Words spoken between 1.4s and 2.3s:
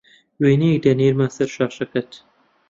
شاشەکەت